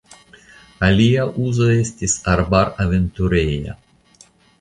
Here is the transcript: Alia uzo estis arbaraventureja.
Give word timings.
Alia 0.85 1.25
uzo 1.43 1.67
estis 1.73 2.15
arbaraventureja. 2.33 3.77